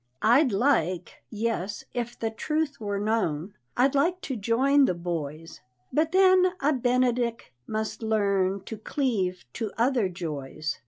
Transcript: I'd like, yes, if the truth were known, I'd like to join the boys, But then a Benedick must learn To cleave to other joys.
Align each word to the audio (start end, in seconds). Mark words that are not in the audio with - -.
I'd 0.23 0.51
like, 0.51 1.21
yes, 1.29 1.83
if 1.93 2.17
the 2.17 2.31
truth 2.31 2.79
were 2.81 2.97
known, 2.99 3.53
I'd 3.77 3.93
like 3.93 4.19
to 4.21 4.35
join 4.35 4.85
the 4.85 4.95
boys, 4.95 5.61
But 5.93 6.11
then 6.11 6.53
a 6.59 6.73
Benedick 6.73 7.53
must 7.67 8.01
learn 8.01 8.61
To 8.63 8.77
cleave 8.77 9.45
to 9.53 9.71
other 9.77 10.09
joys. 10.09 10.79